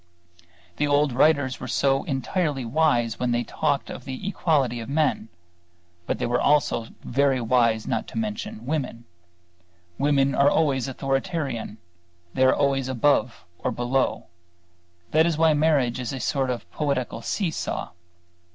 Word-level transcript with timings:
The 0.77 0.87
old 0.87 1.13
writers 1.13 1.59
were 1.59 1.69
entirely 2.07 2.65
wise 2.65 3.19
when 3.19 3.29
they 3.29 3.43
talked 3.43 3.91
of 3.91 4.03
the 4.03 4.27
equality 4.27 4.79
of 4.79 4.89
men; 4.89 5.29
but 6.07 6.17
they 6.17 6.25
were 6.25 6.41
also 6.41 6.87
very 7.03 7.39
wise 7.39 7.85
in 7.85 7.91
not 7.91 8.15
mentioning 8.15 8.65
women. 8.65 9.05
Women 9.99 10.33
are 10.33 10.49
always 10.49 10.87
authoritarian; 10.87 11.77
they 12.33 12.45
are 12.45 12.55
always 12.55 12.87
above 12.87 13.45
or 13.59 13.69
below; 13.69 14.25
that 15.11 15.27
is 15.27 15.37
why 15.37 15.53
marriage 15.53 15.99
is 15.99 16.11
a 16.13 16.19
sort 16.19 16.49
of 16.49 16.67
poetical 16.71 17.21
see 17.21 17.51
saw. 17.51 17.89